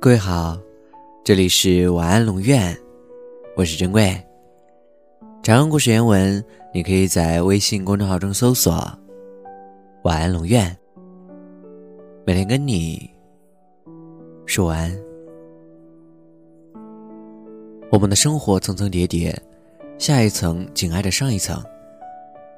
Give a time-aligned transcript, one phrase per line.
[0.00, 0.56] 各位好，
[1.24, 2.72] 这里是晚安龙院，
[3.56, 4.16] 我是珍贵。
[5.42, 6.42] 长安故事原文，
[6.72, 8.72] 你可以在微信公众号中搜索
[10.04, 10.74] “晚安龙院”，
[12.24, 13.10] 每天跟你
[14.46, 14.96] 说晚安。
[17.90, 19.36] 我们的生活层层叠叠，
[19.98, 21.60] 下一层紧挨着上一层，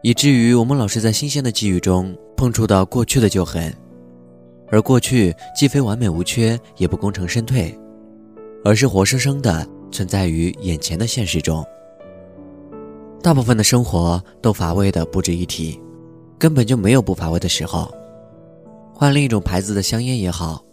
[0.02, 3.75] 以至于我们老是在新鲜的际遇中碰触到过去的旧痕。
[4.71, 7.76] 而过去既非完美无缺，也不功成身退，
[8.64, 11.64] 而是活生生的存在于眼前的现实中。
[13.22, 15.81] 大部分的生活都乏味的不值一提，
[16.39, 17.93] 根本就没有不乏味的时候。
[18.95, 20.64] 换另一种牌子的香烟也好，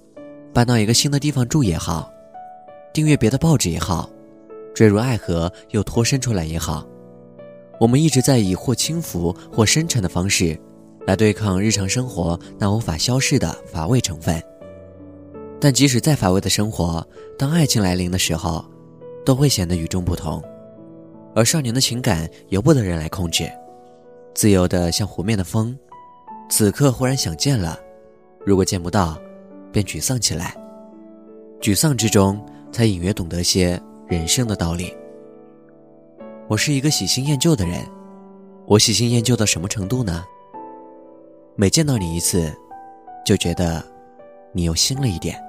[0.53, 2.09] 搬到一个新的地方住也好，
[2.93, 4.09] 订阅别的报纸也好，
[4.75, 6.85] 坠入爱河又脱身出来也好，
[7.79, 10.59] 我们一直在以或轻浮或深沉的方式。
[11.07, 14.43] 来对抗日常生活那无法消逝的乏味成分。
[15.57, 17.07] 但即使再乏味的生活，
[17.39, 18.63] 当爱情来临的时候，
[19.25, 20.43] 都会显得与众不同。
[21.33, 23.49] 而少年的情感由不得人来控制，
[24.35, 25.77] 自由的像湖面的风。
[26.49, 27.79] 此刻忽然想见了，
[28.45, 29.17] 如果见不到，
[29.71, 30.55] 便沮丧起来。
[31.61, 34.93] 沮丧之中，才隐约懂得些人生的道理。
[36.49, 37.81] 我是一个喜新厌旧的人，
[38.65, 40.25] 我喜新厌旧到什么程度呢？
[41.59, 42.55] 每见到你一次，
[43.25, 43.83] 就觉得
[44.51, 45.43] 你又新了一点。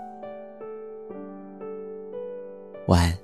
[2.87, 3.19] 晚安。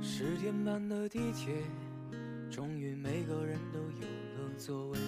[0.00, 1.52] 十点半的地铁，
[2.50, 4.50] 终于每个人都有了。
[4.58, 4.98] 座位，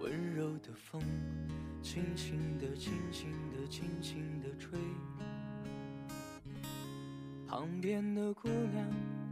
[0.00, 1.00] 温柔的风，
[1.82, 4.78] 轻轻地、轻轻地、轻轻地吹。
[7.46, 8.84] 旁边的姑娘，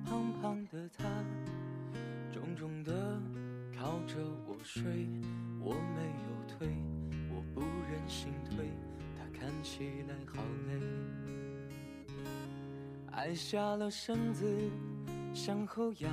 [0.05, 1.05] 胖胖的她，
[2.31, 3.21] 重重地
[3.77, 4.17] 靠着
[4.47, 5.09] 我睡。
[5.59, 6.69] 我没有推，
[7.31, 8.71] 我不忍心推，
[9.17, 10.79] 她看起来好累。
[13.13, 14.47] 矮下了身子，
[15.33, 16.13] 向后仰。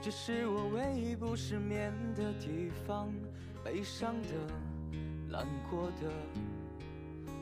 [0.00, 3.12] 这是我唯一不失眠的地方，
[3.64, 4.28] 悲伤的、
[5.28, 6.10] 难过的，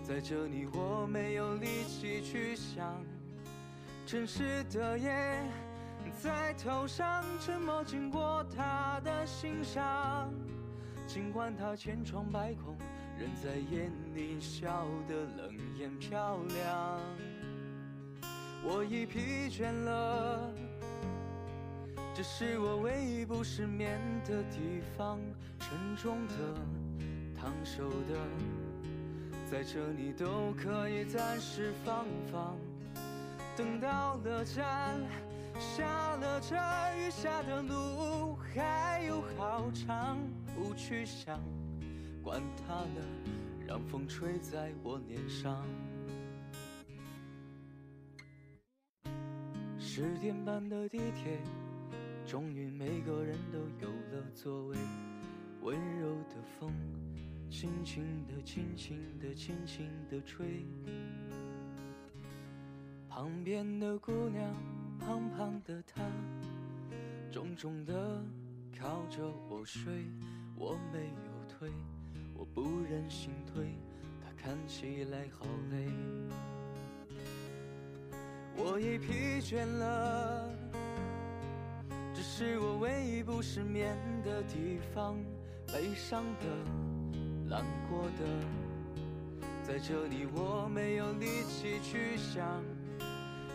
[0.03, 3.05] 在这里我没有力气去想。
[4.07, 5.45] 城市的夜
[6.21, 10.33] 在头上，沉默经过他的心上。
[11.07, 12.77] 尽管他千疮百孔，
[13.19, 17.01] 仍在眼里笑得冷眼漂亮。
[18.65, 20.51] 我已疲倦了。
[22.17, 25.21] 这是我唯一不失眠的地方，
[25.61, 26.35] 沉重的、
[27.39, 28.17] 烫手的，
[29.45, 32.57] 在这里都可以暂时放放。
[33.55, 34.99] 等到了站，
[35.59, 36.57] 下了车，
[36.97, 40.17] 余下的路还有好长，
[40.55, 41.39] 不去想，
[42.23, 42.89] 管它了，
[43.67, 45.63] 让风吹在我脸上。
[49.79, 51.39] 十点半的地铁。
[52.27, 54.77] 终于，每个人都有了座位。
[55.63, 56.73] 温柔的风，
[57.49, 60.67] 轻轻地、轻轻地、轻轻地吹。
[63.09, 64.53] 旁边的姑娘，
[64.99, 66.03] 胖胖的她，
[67.31, 68.25] 重重地
[68.77, 70.05] 靠着我睡。
[70.57, 71.71] 我没有推，
[72.35, 73.79] 我不忍心推，
[74.21, 75.89] 她看起来好累。
[78.57, 80.66] 我也疲倦了。
[82.39, 85.17] 是我唯一不失眠的地方，
[85.69, 86.45] 悲伤的、
[87.49, 92.63] 难过的，在这里我没有力气去想。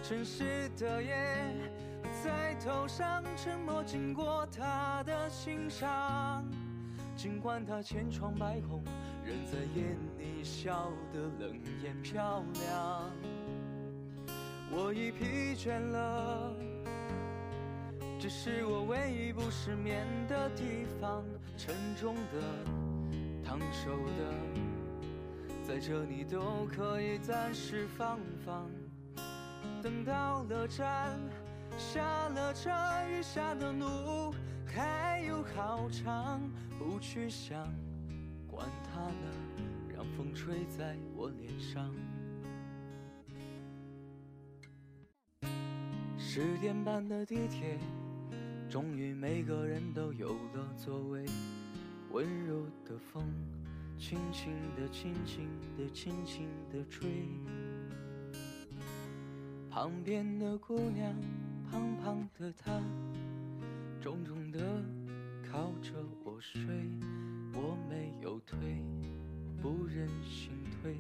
[0.02, 1.14] 城市的夜
[2.24, 6.44] 在头上，沉默经过他的心上。
[7.16, 8.84] 尽管他千疮百孔，
[9.24, 13.12] 仍在眼里笑得冷眼漂亮。
[14.72, 16.71] 我已疲倦了。
[18.22, 21.26] 这是我唯一不失眠的地方，
[21.58, 22.40] 沉重的、
[23.44, 24.32] 烫手的，
[25.64, 28.70] 在这里都可以暂时放放。
[29.82, 31.20] 等到了站，
[31.80, 32.70] 下了车，
[33.10, 34.32] 余下的路
[34.68, 36.40] 还有好长，
[36.78, 37.68] 不去想，
[38.48, 39.34] 管它呢，
[39.96, 41.92] 让风吹在我脸上。
[46.18, 47.80] 十点半的地铁，
[48.72, 51.26] 终于每个人都有了座位。
[52.14, 53.22] 温柔的风，
[53.98, 55.46] 轻轻地、轻轻
[55.76, 57.28] 地、轻轻地吹。
[59.70, 61.14] 旁边的姑娘，
[61.70, 62.82] 胖胖的她，
[64.00, 64.82] 重重地
[65.52, 65.92] 靠着
[66.24, 66.62] 我睡。
[67.54, 68.58] 我没有推，
[69.62, 70.96] 不忍心推，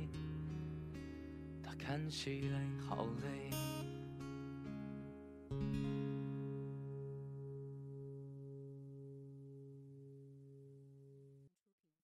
[1.63, 3.80] 她看起来好累。